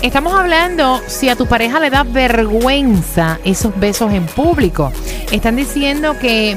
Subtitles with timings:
[0.00, 4.92] Estamos hablando si a tu pareja le da vergüenza esos besos en público.
[5.32, 6.56] Están diciendo que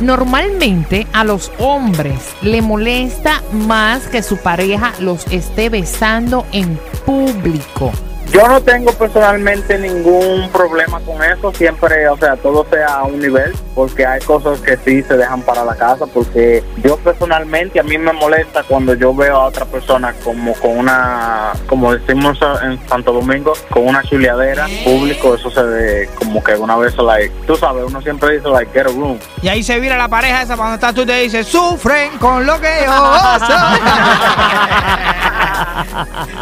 [0.00, 7.92] normalmente a los hombres le molesta más que su pareja los esté besando en público.
[8.32, 13.20] Yo no tengo personalmente ningún problema con eso, siempre, o sea, todo sea a un
[13.20, 17.82] nivel, porque hay cosas que sí se dejan para la casa, porque yo personalmente a
[17.84, 22.80] mí me molesta cuando yo veo a otra persona como con una, como decimos en
[22.88, 27.54] Santo Domingo, con una chuleadera público, eso se ve como que una vez, like, tú
[27.56, 29.18] sabes, uno siempre dice, like, get a room.
[29.42, 32.44] Y ahí se vira la pareja esa cuando estás tú y te dice, sufren con
[32.44, 32.92] lo que yo
[33.46, 33.80] soy.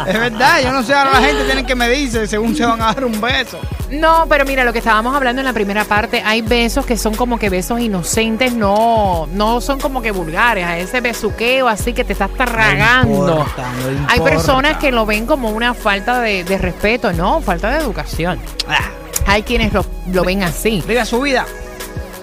[0.07, 2.93] Es verdad, yo no sé, ahora la gente tiene que medirse según se van a
[2.93, 3.59] dar un beso.
[3.91, 7.13] No, pero mira, lo que estábamos hablando en la primera parte, hay besos que son
[7.15, 12.03] como que besos inocentes, no, no son como que vulgares, a ese besuqueo así que
[12.03, 13.29] te estás tragando.
[13.29, 13.63] importa,
[14.01, 17.77] no hay personas que lo ven como una falta de, de respeto, no, falta de
[17.77, 18.39] educación.
[18.67, 18.89] Ah,
[19.27, 20.83] Hay quienes lo, lo ven así.
[20.87, 21.45] viva su vida.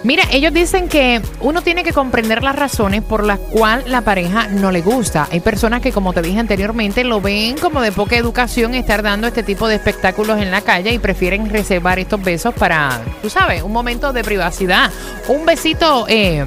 [0.03, 4.49] Mira, ellos dicen que uno tiene que comprender las razones por las cuales la pareja
[4.49, 5.29] no le gusta.
[5.31, 9.27] Hay personas que, como te dije anteriormente, lo ven como de poca educación estar dando
[9.27, 13.63] este tipo de espectáculos en la calle y prefieren reservar estos besos para, tú sabes,
[13.63, 14.91] un momento de privacidad.
[15.29, 16.47] Un besito eh,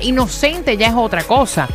[0.00, 1.68] inocente ya es otra cosa.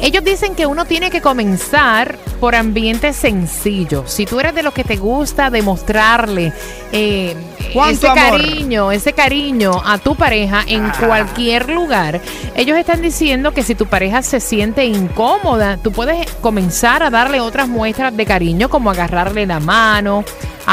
[0.00, 4.10] Ellos dicen que uno tiene que comenzar por ambientes sencillos.
[4.10, 6.52] Si tú eres de los que te gusta demostrarle
[6.92, 7.36] eh,
[7.72, 8.40] ¿Cuánto ese amor?
[8.40, 10.92] cariño, ese cariño a tu pareja en Ah.
[11.06, 12.20] cualquier lugar,
[12.56, 17.40] ellos están diciendo que si tu pareja se siente incómoda, tú puedes comenzar a darle
[17.40, 20.24] otras muestras de cariño, como agarrarle la mano,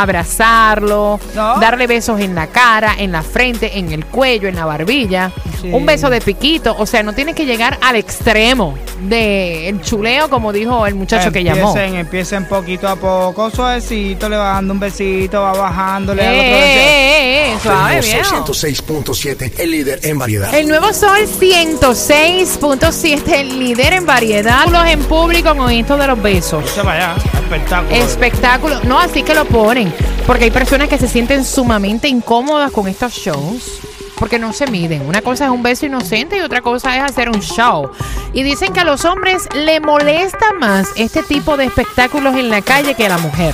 [0.02, 1.60] abrazarlo, No.
[1.60, 5.32] darle besos en la cara, en la frente, en el cuello, en la barbilla,
[5.62, 5.70] Sí.
[5.74, 10.54] un beso de piquito, o sea, no tienes que llegar al extremo del chuleo, como
[10.54, 11.70] dijo el muchacho que llamó.
[11.70, 16.36] Empiecen, empiecen poquito a poco, suavecito, le va dando un besito, va bajándole Eh, al
[16.36, 16.88] otro eh, besito.
[16.88, 18.02] eh, eh, suave.
[18.44, 20.54] 106.7, el líder en variedad.
[20.54, 24.68] El nuevo Sol 106.7, el líder en variedad.
[24.68, 26.64] Los en público con esto de los besos.
[26.66, 27.96] Espectáculo.
[27.96, 28.80] Espectáculo.
[28.84, 29.87] No, así que lo ponen.
[30.26, 33.80] Porque hay personas que se sienten sumamente incómodas con estos shows.
[34.18, 35.08] Porque no se miden.
[35.08, 37.92] Una cosa es un beso inocente y otra cosa es hacer un show.
[38.34, 42.62] Y dicen que a los hombres le molesta más este tipo de espectáculos en la
[42.64, 43.54] calle que a la mujer.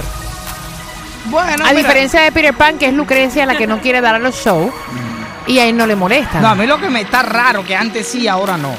[1.26, 1.74] bueno, A mira.
[1.74, 4.72] diferencia de Peter Pan, que es Lucrecia la que no quiere dar a los shows.
[5.48, 6.40] Y a él no le molesta.
[6.40, 8.74] No, a mí lo que me está raro, que antes sí, ahora no.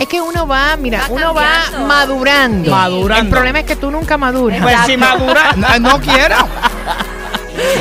[0.00, 1.86] Es que uno va, mira, Va uno va cambiando.
[1.86, 2.70] madurando.
[2.70, 3.22] Madurando.
[3.24, 4.60] El problema es que tú nunca maduras.
[4.62, 6.36] Pues si madura, no, no quiero.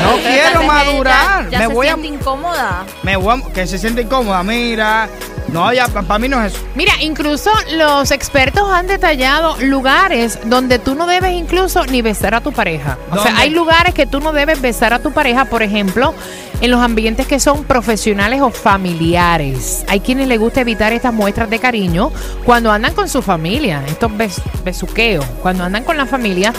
[0.04, 1.46] No quiero madurar.
[1.46, 2.86] Ya, ya me se voy a, siente incómoda.
[3.04, 5.08] me voy a- que se siente incómoda, mira.
[5.52, 6.64] No, ya para mí no es eso.
[6.76, 12.42] Mira, incluso los expertos han detallado lugares donde tú no debes incluso ni besar a
[12.42, 12.98] tu pareja.
[13.12, 16.14] O sea, hay lugares que tú no debes besar a tu pareja, por ejemplo,
[16.62, 19.84] en los ambientes que son profesionales o familiares.
[19.90, 22.12] Hay quienes les gusta evitar estas muestras de cariño
[22.46, 26.54] cuando andan con su familia, estos bes- besuqueos, cuando andan con la familia.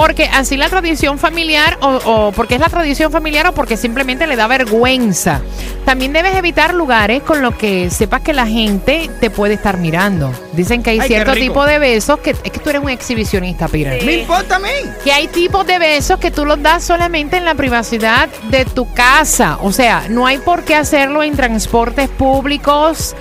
[0.00, 4.26] Porque así la tradición familiar, o, o porque es la tradición familiar, o porque simplemente
[4.26, 5.42] le da vergüenza.
[5.84, 10.32] También debes evitar lugares con los que sepas que la gente te puede estar mirando.
[10.52, 13.68] Dicen que hay Ay, cierto tipo de besos que es que tú eres un exhibicionista,
[13.68, 14.02] Peter.
[14.04, 14.68] Me importa a mí.
[15.04, 18.92] Que hay tipos de besos que tú los das solamente en la privacidad de tu
[18.92, 19.58] casa.
[19.62, 23.14] O sea, no hay por qué hacerlo en transportes públicos,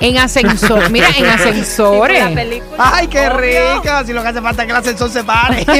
[0.00, 0.90] en ascensor.
[0.90, 2.28] Mira, en ascensores.
[2.34, 2.92] película.
[2.94, 3.38] Ay, qué Obvio.
[3.82, 3.88] rico.
[4.06, 5.66] Si lo que hace falta es que el ascensor se pare.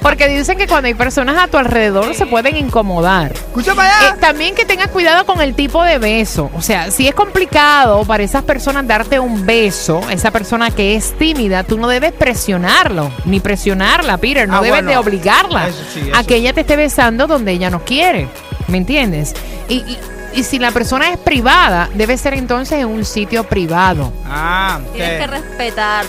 [0.00, 3.32] Porque dicen que cuando hay personas a tu alrededor se pueden incomodar.
[3.32, 4.16] Escucha para Eh, allá.
[4.16, 6.50] también que tengas cuidado con el tipo de beso.
[6.54, 11.16] O sea, si es complicado para esas personas darte un beso, esa persona que es
[11.18, 14.48] tímida, tú no debes presionarlo, ni presionarla, Peter.
[14.48, 14.90] No Ah, debes bueno.
[14.90, 18.28] de obligarla Eso sí, a que ella te esté besando donde ella no quiere.
[18.68, 19.34] ¿Me entiendes?
[19.68, 19.98] Y, y-
[20.34, 24.12] y si la persona es privada, debe ser entonces en un sitio privado.
[24.26, 26.06] Ah, Tienes que que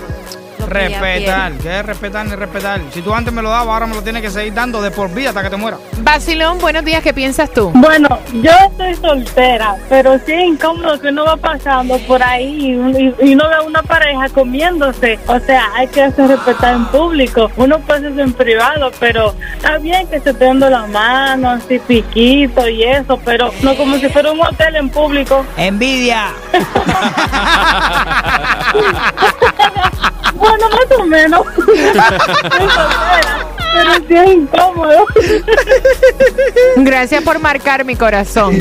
[0.68, 1.52] respetar.
[1.54, 2.82] ¿qué es respetar ni respetar?
[2.92, 5.14] Si tú antes me lo dabas, ahora me lo tienes que seguir dando de por
[5.14, 5.80] vida hasta que te mueras.
[6.00, 7.72] Basilón, buenos días, ¿qué piensas tú?
[7.74, 12.74] Bueno, yo estoy soltera, pero sí es incómodo que uno va pasando por ahí y,
[13.02, 15.20] y- y uno ve a una pareja comiéndose.
[15.28, 17.50] O sea, hay que hacer respetar en público.
[17.58, 21.80] Uno puede hacer en privado, pero está bien que se esté dando la mano, así
[21.80, 25.46] piquito y eso, pero no como si fuera un hotel en público.
[25.58, 26.28] ¡Envidia!
[30.44, 31.46] Bueno, más o menos.
[33.74, 35.06] Pero sí es incómodo.
[36.78, 38.56] Gracias por marcar mi corazón.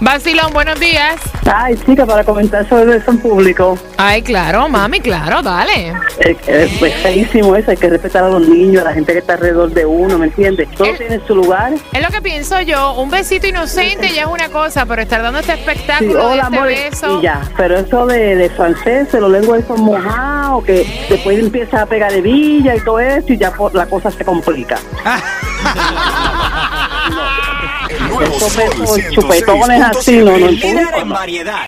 [0.00, 1.16] Basilón, buenos días.
[1.52, 3.78] Ay, chica, para comentar sobre eso en público.
[3.96, 5.92] Ay, claro, mami, claro, dale.
[6.18, 9.18] Es, es, es feísimo eso, hay que respetar a los niños, a la gente que
[9.20, 10.68] está alrededor de uno, ¿me entiendes?
[10.76, 11.74] Todo El- tiene su lugar.
[11.92, 15.38] Es lo que pienso yo, un besito inocente ya es una cosa, pero estar dando
[15.38, 17.18] este Sí, espectáculo de hola, este amor, beso.
[17.20, 17.40] y ya.
[17.56, 22.20] Pero eso de, de francés, los lenguas son mojados, que después empieza a pegar de
[22.20, 24.45] villa y todo eso, y ya la cosa se complica.
[27.88, 30.98] El nuevo Esos Sol besos chupetones así, no, no 106.7, el líder importa.
[30.98, 31.64] en variedad.